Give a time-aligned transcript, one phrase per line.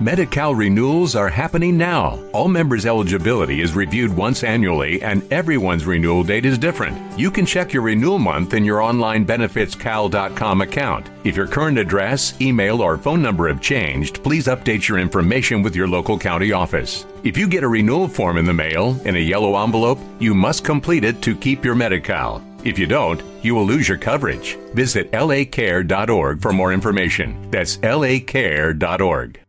[0.00, 2.22] Medi-Cal renewals are happening now.
[2.32, 6.96] All members' eligibility is reviewed once annually, and everyone's renewal date is different.
[7.18, 11.10] You can check your renewal month in your online benefitscal.com account.
[11.24, 15.74] If your current address, email, or phone number have changed, please update your information with
[15.74, 17.04] your local county office.
[17.24, 20.64] If you get a renewal form in the mail in a yellow envelope, you must
[20.64, 22.44] complete it to keep your Medi-Cal.
[22.62, 24.54] If you don't, you will lose your coverage.
[24.74, 27.50] Visit lacare.org for more information.
[27.50, 29.40] That's lacare.org.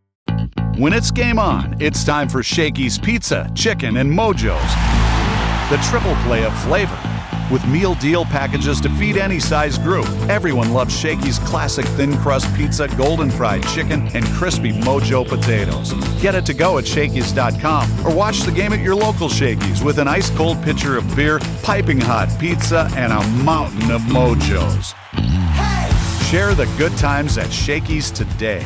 [0.80, 4.72] When it's game on, it's time for Shakey's Pizza, Chicken, and Mojo's.
[5.70, 6.98] The triple play of flavor.
[7.52, 12.56] With meal deal packages to feed any size group, everyone loves Shakey's classic thin crust
[12.56, 15.92] pizza, golden fried chicken, and crispy Mojo potatoes.
[16.22, 20.00] Get it to go at Shakey's.com or watch the game at your local Shakey's with
[20.00, 24.96] an ice cold pitcher of beer, piping hot pizza, and a mountain of Mojos.
[26.30, 28.66] Share the good times at Shakey's today.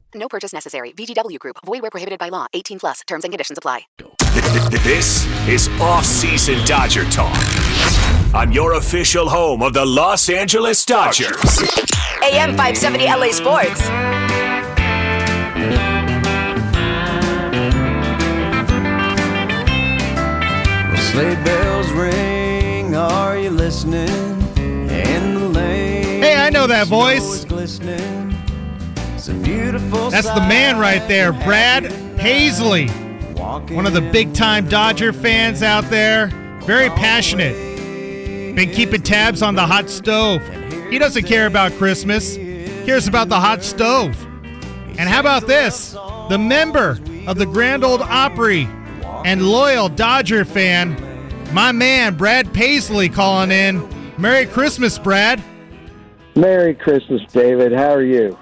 [0.21, 0.93] No purchase necessary.
[0.93, 1.57] VGW Group.
[1.65, 2.45] Void where prohibited by law.
[2.53, 3.01] 18 plus.
[3.07, 3.81] Terms and conditions apply.
[4.83, 7.35] This is off-season Dodger talk
[8.33, 11.59] I'm your official home of the Los Angeles Dodgers.
[12.23, 13.81] AM 570 LA Sports.
[21.11, 24.07] Sleigh bells ring, are you listening?
[24.57, 26.21] In the lane.
[26.21, 27.43] Hey, I know that voice.
[30.11, 32.87] That's the man right there, Brad Paisley.
[32.87, 36.27] One of the big time Dodger fans out there.
[36.63, 37.55] Very passionate.
[38.55, 40.41] Been keeping tabs on the hot stove.
[40.89, 44.21] He doesn't care about Christmas, cares about the hot stove.
[44.99, 45.93] And how about this?
[46.29, 48.67] The member of the Grand Ole Opry
[49.25, 50.95] and loyal Dodger fan,
[51.53, 53.87] my man, Brad Paisley, calling in.
[54.17, 55.41] Merry Christmas, Brad.
[56.35, 57.71] Merry Christmas, David.
[57.71, 58.37] How are you?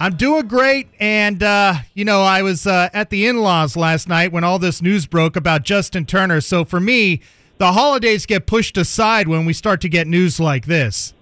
[0.00, 4.32] I'm doing great, and uh, you know I was uh, at the in-laws last night
[4.32, 6.40] when all this news broke about Justin Turner.
[6.40, 7.20] So for me,
[7.58, 11.14] the holidays get pushed aside when we start to get news like this.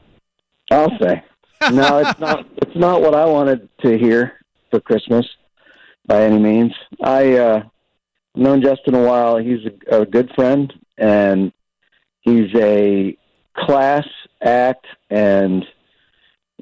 [0.71, 1.23] I'll say.
[1.71, 2.47] No, it's not.
[2.63, 4.41] It's not what I wanted to hear
[4.71, 5.27] for Christmas,
[6.07, 6.73] by any means.
[7.03, 7.63] I uh,
[8.35, 9.37] known Justin a while.
[9.37, 9.61] He's
[9.91, 11.53] a, a good friend, and
[12.21, 13.17] he's a
[13.55, 14.07] class
[14.43, 15.65] act, and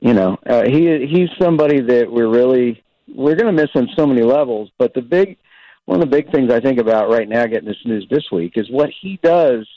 [0.01, 4.07] you know, uh, he he's somebody that we're really we're going to miss on so
[4.07, 4.71] many levels.
[4.79, 5.37] But the big
[5.85, 8.53] one of the big things I think about right now, getting this news this week,
[8.57, 9.69] is what he does,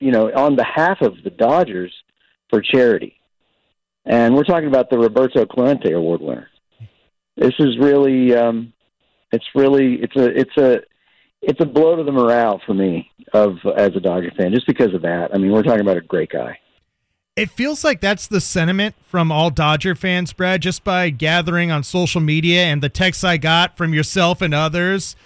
[0.00, 1.92] you know, on behalf of the Dodgers
[2.50, 3.16] for charity.
[4.04, 6.48] And we're talking about the Roberto Clemente Award winner.
[7.36, 8.72] This is really, um,
[9.32, 10.80] it's really, it's a, it's a,
[11.42, 14.94] it's a blow to the morale for me of as a Dodger fan, just because
[14.94, 15.30] of that.
[15.32, 16.58] I mean, we're talking about a great guy.
[17.36, 21.82] It feels like that's the sentiment from all Dodger fans, Brad, just by gathering on
[21.82, 25.16] social media and the texts I got from yourself and others.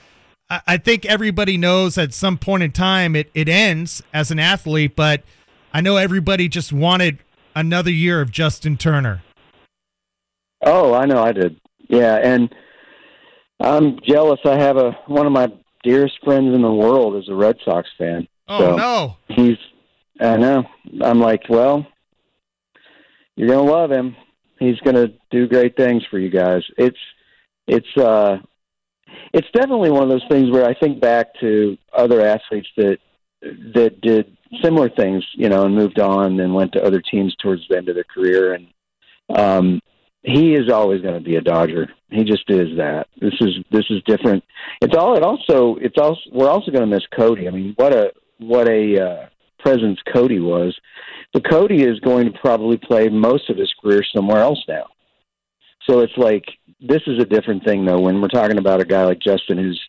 [0.51, 4.41] I, I think everybody knows at some point in time it, it ends as an
[4.41, 5.23] athlete, but
[5.73, 7.19] I know everybody just wanted
[7.55, 9.23] another year of Justin Turner.
[10.67, 11.61] Oh, I know, I did.
[11.89, 12.53] Yeah, and
[13.61, 14.41] I'm jealous.
[14.45, 15.47] I have a one of my
[15.85, 18.27] dearest friends in the world is a Red Sox fan.
[18.49, 19.17] Oh, so no.
[19.29, 19.57] He's,
[20.21, 20.65] I know.
[21.03, 21.87] I'm like, well,
[23.41, 24.17] you're gonna love him.
[24.59, 26.63] He's gonna do great things for you guys.
[26.77, 26.99] It's,
[27.67, 28.39] it's, uh,
[29.33, 32.99] it's definitely one of those things where I think back to other athletes that
[33.43, 37.63] that did similar things, you know, and moved on and went to other teams towards
[37.69, 38.55] the end of their career.
[38.55, 38.67] And
[39.35, 39.81] um,
[40.23, 41.89] he is always going to be a Dodger.
[42.11, 43.07] He just is that.
[43.21, 44.45] This is this is different.
[44.83, 45.17] It's all.
[45.17, 45.77] It also.
[45.77, 46.21] It's also.
[46.33, 47.49] We're also going to miss Cody.
[47.49, 49.29] I mean, what a what a uh,
[49.63, 50.77] presence Cody was.
[51.33, 54.87] But Cody is going to probably play most of his career somewhere else now.
[55.89, 56.45] So it's like
[56.81, 59.81] this is a different thing though when we're talking about a guy like Justin who's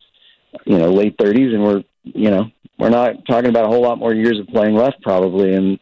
[0.66, 4.00] you know late 30s and we're you know we're not talking about a whole lot
[4.00, 5.80] more years of playing left probably and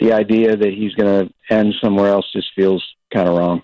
[0.00, 3.62] the idea that he's going to end somewhere else just feels kind of wrong.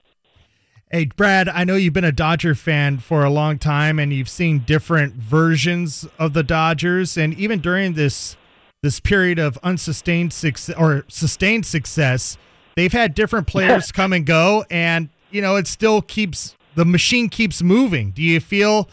[0.91, 4.29] Hey, Brad, I know you've been a Dodger fan for a long time and you've
[4.29, 7.17] seen different versions of the Dodgers.
[7.17, 8.37] And even during this
[8.83, 12.37] this period of unsustained success or sustained success,
[12.75, 14.65] they've had different players come and go.
[14.71, 18.11] And, you know, it still keeps the machine keeps moving.
[18.11, 18.89] Do you feel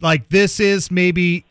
[0.00, 1.44] like this is maybe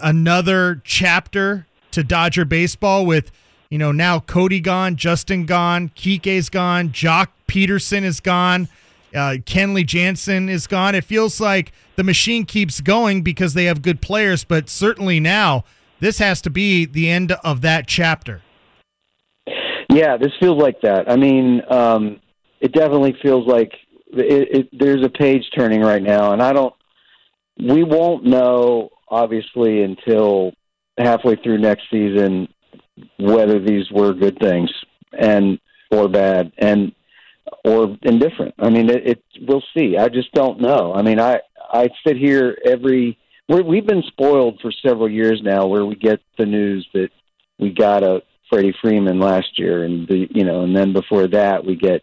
[0.00, 3.32] another chapter to Dodger baseball with,
[3.70, 8.68] you know, now Cody gone, Justin gone, Kike's gone, Joc Pederson is gone,
[9.14, 10.94] uh, Kenley Jansen is gone.
[10.94, 15.64] It feels like the machine keeps going because they have good players, but certainly now
[16.00, 18.42] this has to be the end of that chapter.
[19.90, 21.10] Yeah, this feels like that.
[21.10, 22.20] I mean, um,
[22.60, 23.72] it definitely feels like
[24.12, 26.74] it, it, there's a page turning right now, and I don't.
[27.58, 30.52] We won't know obviously until
[30.96, 32.48] halfway through next season
[33.18, 34.70] whether these were good things
[35.18, 35.58] and
[35.90, 36.92] or bad and
[37.64, 38.54] or indifferent.
[38.58, 39.96] I mean, it, it we'll see.
[39.96, 40.92] I just don't know.
[40.94, 41.40] I mean, I
[41.72, 43.18] I sit here every
[43.48, 47.08] we're, we've been spoiled for several years now, where we get the news that
[47.58, 51.64] we got a Freddie Freeman last year, and the you know, and then before that
[51.64, 52.02] we get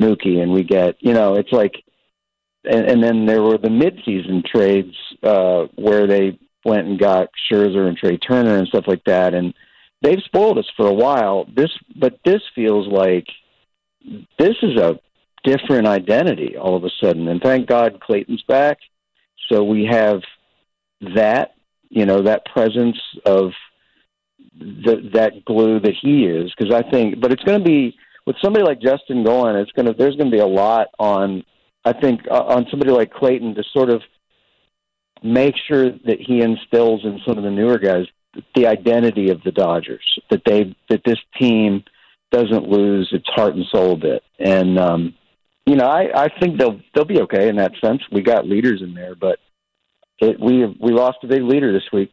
[0.00, 1.74] Mookie, and we get you know, it's like,
[2.64, 7.88] and, and then there were the midseason trades uh, where they went and got Scherzer
[7.88, 9.54] and Trea Turner and stuff like that, and
[10.02, 11.46] they've spoiled us for a while.
[11.54, 13.26] This, but this feels like
[14.38, 14.98] this is a
[15.44, 18.78] different identity all of a sudden, and thank God Clayton's back,
[19.50, 20.22] so we have
[21.14, 21.54] that
[21.88, 23.52] you know that presence of
[24.58, 27.96] the, that glue that he is because I think, but it's going to be
[28.26, 29.56] with somebody like Justin going.
[29.56, 31.44] It's going to there's going to be a lot on
[31.84, 34.02] I think uh, on somebody like Clayton to sort of
[35.22, 38.06] make sure that he instills in some of the newer guys
[38.54, 41.84] the identity of the Dodgers that they that this team
[42.30, 45.14] doesn't lose its heart and soul a bit and um
[45.66, 48.82] you know I I think they'll they'll be okay in that sense we got leaders
[48.82, 49.38] in there but
[50.18, 52.10] it, we we lost a big leader this week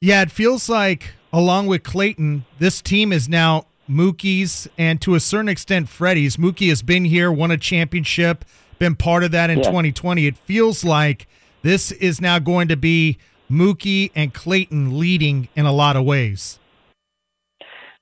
[0.00, 5.20] yeah it feels like along with Clayton this team is now Mookie's and to a
[5.20, 8.44] certain extent Freddie's Mookie has been here won a championship
[8.78, 9.64] been part of that in yeah.
[9.64, 11.26] 2020 it feels like
[11.62, 13.18] this is now going to be
[13.52, 16.58] Mookie and Clayton leading in a lot of ways.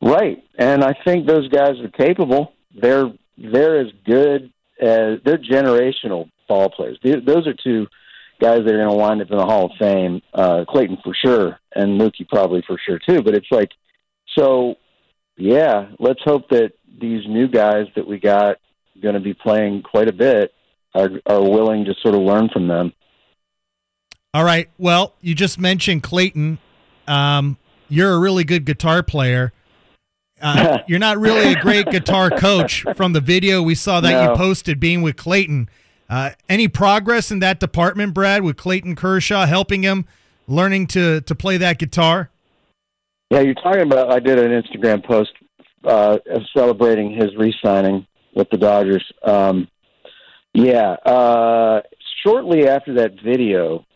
[0.01, 2.53] Right, and I think those guys are capable.
[2.81, 6.99] They're they're as good as they're generational ball players.
[7.03, 7.87] Those are two
[8.41, 10.23] guys that are going to wind up in the Hall of Fame.
[10.33, 13.23] Uh, Clayton for sure, and Mookie probably for sure too.
[13.23, 13.71] But it's like,
[14.37, 14.77] so
[15.37, 18.57] yeah, let's hope that these new guys that we got
[19.01, 20.53] going to be playing quite a bit
[20.95, 22.93] are are willing to sort of learn from them.
[24.33, 24.69] All right.
[24.79, 26.59] Well, you just mentioned Clayton.
[27.09, 27.59] Um,
[27.89, 29.53] you're a really good guitar player.
[30.41, 32.85] Uh, you're not really a great guitar coach.
[32.95, 34.31] From the video we saw that no.
[34.31, 35.69] you posted, being with Clayton,
[36.11, 40.07] uh, any progress in that department, Brad, with Clayton Kershaw helping him
[40.49, 42.31] learning to to play that guitar?
[43.31, 44.13] Yeah, you're talking about.
[44.13, 45.31] I did an Instagram post
[45.85, 46.19] uh,
[46.55, 49.05] celebrating his re-signing with the Dodgers.
[49.23, 49.69] Um,
[50.53, 51.83] yeah, uh,
[52.25, 53.87] shortly after that video,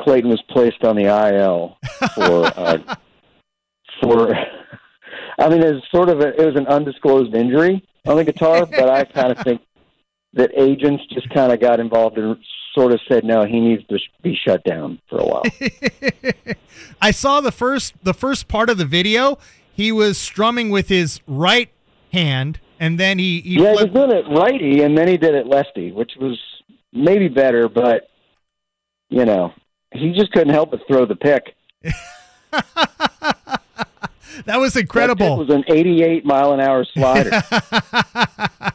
[0.00, 1.76] Clayton was placed on the IL
[2.14, 2.96] for uh,
[4.02, 4.34] for.
[5.38, 8.88] I mean, it's sort of a, it was an undisclosed injury on the guitar, but
[8.88, 9.60] I kind of think
[10.34, 12.36] that agents just kind of got involved and
[12.74, 15.42] sort of said no, he needs to be shut down for a while.
[17.00, 19.38] I saw the first the first part of the video.
[19.72, 21.70] He was strumming with his right
[22.12, 23.92] hand, and then he, he yeah, flipped.
[23.92, 26.38] he was doing it righty, and then he did it lefty, which was
[26.92, 28.08] maybe better, but
[29.08, 29.52] you know,
[29.92, 31.54] he just couldn't help but throw the pick.
[34.44, 35.40] that was incredible.
[35.40, 37.30] It was an 88 mile an hour slider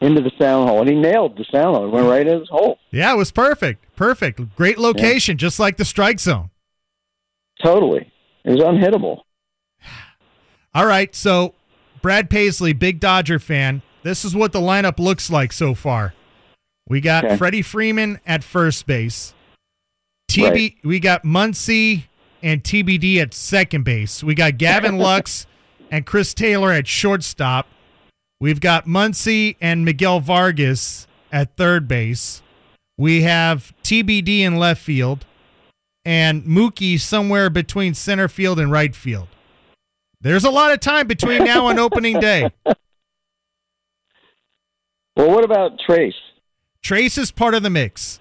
[0.00, 1.86] into the sound hole, and he nailed the sound hole.
[1.86, 2.78] It went right in his hole.
[2.90, 3.84] Yeah, it was perfect.
[3.96, 4.40] Perfect.
[4.56, 5.38] Great location, yeah.
[5.40, 6.50] just like the strike zone.
[7.62, 8.10] Totally.
[8.44, 9.22] It was unhittable.
[10.74, 11.54] All right, so
[12.02, 13.82] Brad Paisley, big Dodger fan.
[14.02, 16.14] This is what the lineup looks like so far.
[16.88, 17.36] We got okay.
[17.36, 19.34] Freddie Freeman at first base.
[20.30, 20.76] TB, right.
[20.84, 22.04] we got Muncy
[22.42, 24.22] and TBD at second base.
[24.22, 25.46] We got Gavin Lux
[25.90, 27.66] and Chris Taylor at shortstop.
[28.40, 32.42] We've got Muncy and Miguel Vargas at third base.
[32.96, 35.26] We have TBD in left field
[36.04, 39.28] and Mookie somewhere between center field and right field.
[40.20, 42.50] There's a lot of time between now and opening day.
[45.16, 46.12] Well, what about Trayce?
[46.80, 48.20] Trayce is part of the mix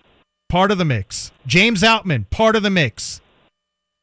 [0.49, 1.31] part of the mix.
[1.45, 3.21] James Outman, part of the mix.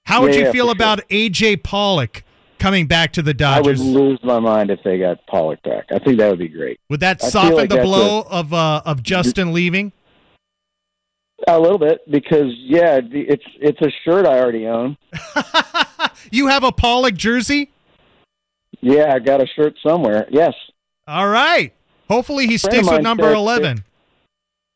[0.06, 1.30] How would yeah, you feel about sure.
[1.30, 2.23] AJ Pollock
[2.64, 3.80] coming back to the Dodgers?
[3.80, 5.85] I would lose my mind if they got Pollock back.
[5.92, 6.80] I think that would be great.
[6.88, 9.92] Would that I soften like the blow a, of uh, of Justin leaving?
[11.47, 14.97] A little bit because yeah, it's it's a shirt I already own.
[16.30, 17.71] you have a Pollock jersey?
[18.80, 20.26] Yeah, I got a shirt somewhere.
[20.30, 20.54] Yes.
[21.06, 21.73] All right.
[22.09, 23.85] Hopefully he sticks with number eleven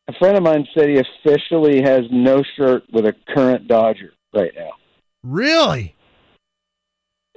[0.09, 4.53] a friend of mine said he officially has no shirt with a current Dodger right
[4.57, 4.71] now.
[5.23, 5.95] Really?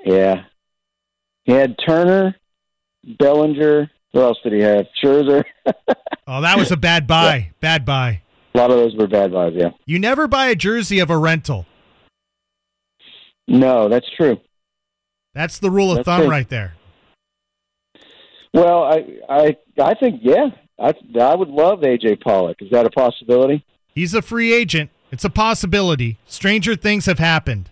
[0.06, 0.44] Yeah.
[1.44, 2.36] He had Turner,
[3.20, 3.90] Bellinger.
[4.14, 4.86] Who else did he have?
[5.04, 5.44] Scherzer.
[6.28, 7.52] Oh, that was a bad buy.
[7.60, 8.22] Bad buy.
[8.54, 9.72] a lot of those were bad buys, Yeah.
[9.86, 11.66] You never buy a jersey of a rental.
[13.50, 14.38] No, that's true.
[15.34, 16.30] That's the rule of That's thumb it.
[16.30, 16.76] right there.
[18.54, 20.50] Well, I I I think yeah.
[20.80, 22.62] I I would love AJ Pollock.
[22.62, 23.66] Is that a possibility?
[23.94, 24.90] He's a free agent.
[25.12, 26.18] It's a possibility.
[26.28, 27.70] Stranger things have happened.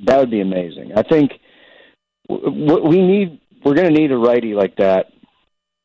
[0.00, 0.92] That would be amazing.
[0.96, 1.32] I think
[2.28, 5.06] we need we're going to need a righty like that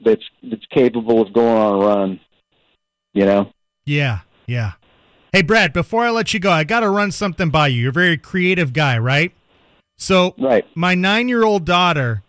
[0.04, 2.20] that's that's capable of going on a run.
[3.14, 3.52] You know.
[3.86, 4.74] Yeah, yeah.
[5.32, 7.82] Hey, Brad, before I let you go, I got to run something by you.
[7.82, 9.32] You're a very creative guy, right?
[9.98, 10.66] So, right.
[10.76, 12.24] my nine year old daughter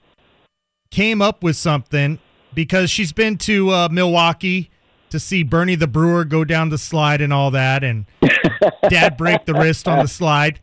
[0.91, 2.19] came up with something
[2.53, 4.71] because she's been to uh, Milwaukee
[5.11, 8.07] to see Bernie the Brewer go down the slide and all that, and
[8.89, 10.61] dad break the wrist on the slide.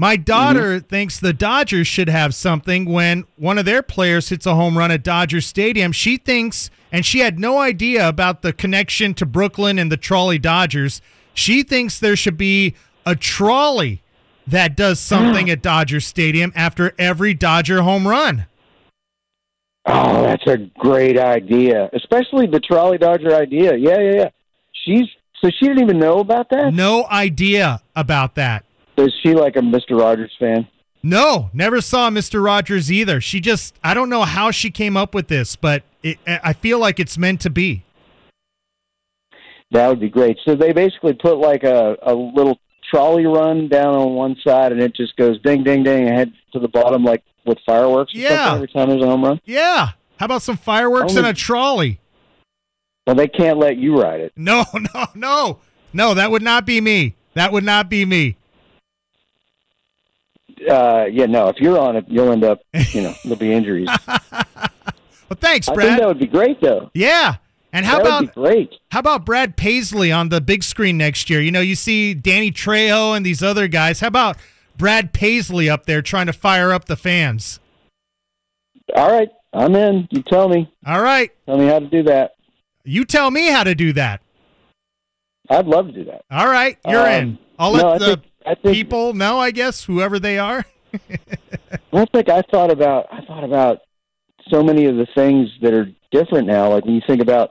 [0.00, 0.22] My mm-hmm.
[0.22, 4.78] daughter thinks the Dodgers should have something when one of their players hits a home
[4.78, 5.90] run at Dodger Stadium.
[5.90, 10.38] She thinks, and she had no idea about the connection to Brooklyn and the trolley
[10.38, 11.02] Dodgers.
[11.34, 14.00] She thinks there should be a trolley
[14.46, 15.16] that does mm-hmm.
[15.16, 18.46] something at Dodger Stadium after every Dodger home run.
[19.84, 23.74] Oh, that's a great idea, especially the trolley Dodger idea.
[23.76, 24.28] Yeah, yeah, yeah.
[24.84, 25.08] She's
[25.42, 26.72] so she didn't even know about that.
[26.72, 28.64] No idea about that.
[28.98, 30.66] Is she like a Mister Rogers fan?
[31.02, 32.44] No, never saw Mr.
[32.44, 33.20] Rogers either.
[33.20, 36.80] She just, I don't know how she came up with this, but it, I feel
[36.80, 37.84] like it's meant to be.
[39.70, 40.38] That would be great.
[40.44, 42.58] So they basically put like a, a little
[42.90, 46.32] trolley run down on one side, and it just goes ding, ding, ding, and head
[46.52, 48.12] to the bottom like with fireworks.
[48.14, 48.54] Yeah.
[48.54, 49.40] every time there's a home run.
[49.44, 49.90] Yeah.
[50.18, 52.00] How about some fireworks Only- and a trolley?
[53.06, 54.32] Well, they can't let you ride it.
[54.36, 54.64] No,
[54.94, 55.58] no, no.
[55.92, 57.14] No, that would not be me.
[57.34, 58.36] That would not be me.
[60.68, 61.48] Uh, yeah, no.
[61.48, 62.60] If you're on it, you'll end up.
[62.92, 63.88] You know, there'll be injuries.
[65.30, 65.88] Well, thanks, I Brad.
[65.88, 66.90] think that would be great, though.
[66.94, 67.36] yeah.
[67.70, 68.72] And how that about great?
[68.90, 71.42] How about Brad Paisley on the big screen next year?
[71.42, 74.00] You know, you see Danny Trejo and these other guys.
[74.00, 74.38] How about
[74.78, 77.60] Brad Paisley up there trying to fire up the fans?
[78.96, 80.08] All right, I'm in.
[80.10, 80.72] You tell me.
[80.86, 81.30] All right.
[81.44, 82.30] Tell me how to do that.
[82.84, 84.22] You tell me how to do that.
[85.50, 86.22] I'd love to do that.
[86.30, 87.38] All right, you're Um, in.
[87.58, 88.22] I'll let I the
[88.54, 90.64] think- people know, I guess, whoever they are.
[91.92, 93.80] I think I thought about I thought about
[94.50, 96.70] so many of the things that are different now.
[96.70, 97.50] Like when you think about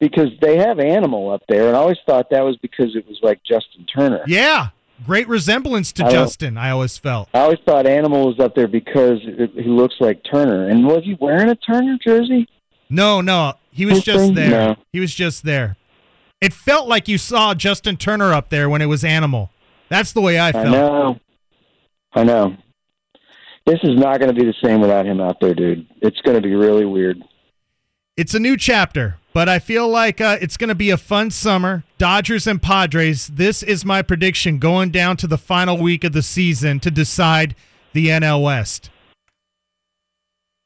[0.00, 3.18] because they have animal up there, and I always thought that was because it was
[3.22, 4.22] like Justin Turner.
[4.26, 4.68] Yeah.
[5.06, 7.28] Great resemblance to I Justin, I always felt.
[7.34, 10.68] I always thought animal was up there because he looks like Turner.
[10.68, 12.46] And was he wearing a Turner jersey?
[12.88, 13.54] No, no.
[13.72, 14.50] He was just there.
[14.50, 14.76] No.
[14.92, 15.76] He was just there.
[16.40, 19.50] It felt like you saw Justin Turner up there when it was Animal.
[19.92, 20.68] That's the way I felt.
[20.68, 21.20] I know.
[22.14, 22.56] I know.
[23.66, 25.86] This is not going to be the same without him out there, dude.
[26.00, 27.22] It's going to be really weird.
[28.16, 31.30] It's a new chapter, but I feel like uh, it's going to be a fun
[31.30, 31.84] summer.
[31.98, 33.26] Dodgers and Padres.
[33.26, 37.54] This is my prediction going down to the final week of the season to decide
[37.92, 38.88] the NL West.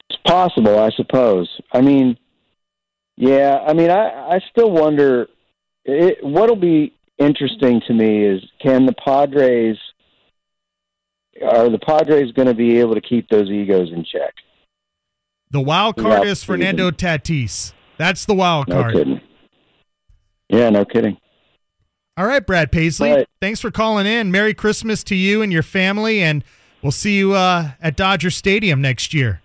[0.09, 1.51] It's possible, I suppose.
[1.73, 2.17] I mean,
[3.17, 3.59] yeah.
[3.67, 5.27] I mean, I I still wonder.
[5.85, 9.77] It, what'll be interesting to me is can the Padres
[11.43, 14.35] are the Padres going to be able to keep those egos in check?
[15.51, 17.73] The wild Yeah, card is Fernando Tatis.
[17.99, 18.95] That's the wild card.
[18.95, 19.21] No kidding.
[20.49, 21.17] Yeah, no kidding.
[22.17, 23.11] All right, Brad Paisley.
[23.11, 23.29] Right.
[23.41, 24.31] Thanks for calling in.
[24.31, 26.43] Merry Christmas to you and your family, and
[26.83, 29.43] we'll see you uh, at Dodger Stadium next year.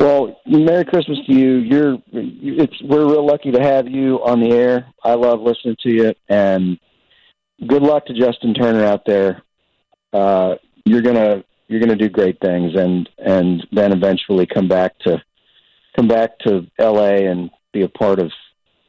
[0.00, 1.56] Well, Merry Christmas to you.
[1.56, 4.86] You're it's we're real lucky to have you on the air.
[5.02, 6.78] I love listening to you, and
[7.66, 9.42] good luck to Justin Turner out there.
[10.12, 15.22] Uh, you're gonna you're gonna do great things, and and then eventually come back to
[15.96, 17.26] come back to L.A.
[17.26, 18.30] and be a part of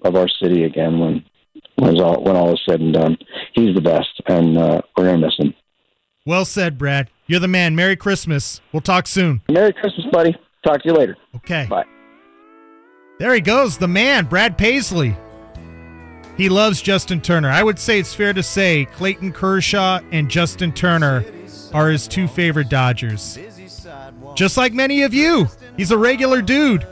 [0.04, 1.26] of our city again when
[1.76, 3.18] when all when all is said and done.
[3.54, 5.54] He's the best, and uh, we're gonna miss him.
[6.26, 7.10] Well said, Brad.
[7.26, 7.76] You're the man.
[7.76, 8.62] Merry Christmas.
[8.72, 9.42] We'll talk soon.
[9.50, 10.36] Merry Christmas, buddy.
[10.64, 11.18] Talk to you later.
[11.36, 11.66] Okay.
[11.70, 11.86] Bye.
[13.20, 15.16] There he goes, the man, Brad Paisley.
[16.38, 17.50] He loves Justin Turner.
[17.50, 21.26] I would say it's fair to say Clayton Kershaw and Justin Turner
[21.74, 23.40] are his two favorite Dodgers.
[24.36, 25.48] Just like many of you,
[25.78, 26.86] he's a regular dude.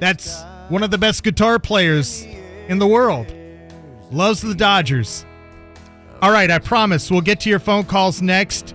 [0.00, 2.26] That's one of the best guitar players
[2.66, 3.32] in the world.
[4.10, 5.24] Loves the Dodgers.
[6.20, 8.74] All right, I promise we'll get to your phone calls next.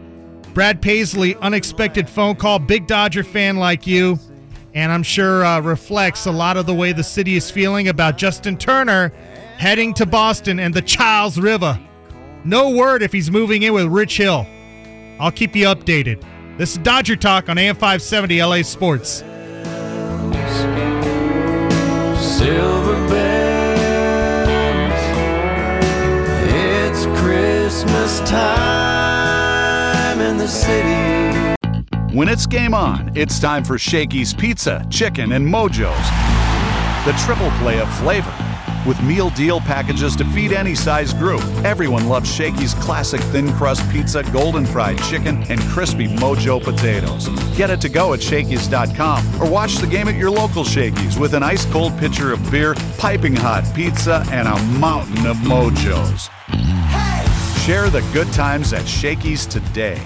[0.54, 4.20] Brad Paisley, unexpected phone call, big Dodger fan like you,
[4.74, 8.18] and I'm sure uh, reflects a lot of the way the city is feeling about
[8.18, 9.10] Justin Turner
[9.58, 11.80] heading to Boston and the Charles River.
[12.44, 14.48] No word if he's moving in with Rich Hill.
[15.20, 16.24] I'll keep you updated.
[16.58, 19.24] This is Dodger Talk on AM 570 LA Sports.
[22.20, 23.34] Silver bells,
[26.52, 28.99] it's Christmas time
[30.22, 31.56] in the city.
[32.16, 36.10] When it's game on, it's time for Shakey's Pizza, Chicken, and Mojo's.
[37.06, 38.34] The triple play of flavor.
[38.88, 43.88] With meal deal packages to feed any size group, everyone loves Shakey's classic thin crust
[43.92, 47.28] pizza, golden fried chicken, and crispy Mojo potatoes.
[47.58, 51.34] Get it to go at Shakey's.com or watch the game at your local Shakey's with
[51.34, 56.30] an ice cold pitcher of beer, piping hot pizza, and a mountain of Mojos.
[57.70, 60.02] Share the good times at Shakey's today.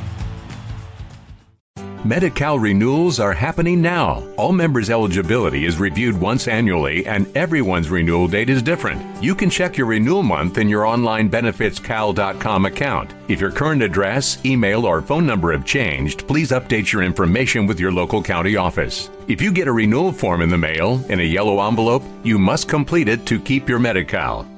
[2.03, 4.22] Medi-Cal renewals are happening now.
[4.36, 9.01] All members' eligibility is reviewed once annually, and everyone's renewal date is different.
[9.24, 13.13] You can check your renewal month in your online benefitscal.com account.
[13.29, 17.79] If your current address, email, or phone number have changed, please update your information with
[17.79, 19.10] your local county office.
[19.29, 22.67] If you get a renewal form in the mail in a yellow envelope, you must
[22.67, 24.52] complete it to keep your Medi-Cal.